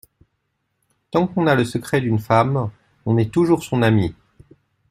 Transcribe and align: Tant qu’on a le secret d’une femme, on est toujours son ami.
Tant 1.11 1.27
qu’on 1.27 1.45
a 1.45 1.53
le 1.53 1.63
secret 1.63 2.01
d’une 2.01 2.17
femme, 2.17 2.71
on 3.05 3.19
est 3.19 3.31
toujours 3.31 3.63
son 3.63 3.83
ami. 3.83 4.15